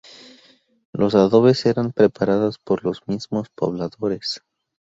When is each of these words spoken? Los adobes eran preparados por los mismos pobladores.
Los 0.93 1.13
adobes 1.13 1.63
eran 1.67 1.91
preparados 1.91 2.57
por 2.57 2.83
los 2.83 3.07
mismos 3.07 3.49
pobladores. 3.53 4.41